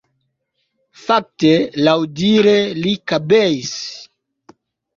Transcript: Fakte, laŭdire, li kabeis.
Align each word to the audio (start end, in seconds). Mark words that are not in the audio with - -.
Fakte, 1.01 1.51
laŭdire, 1.89 2.57
li 2.81 2.97
kabeis. 3.13 3.79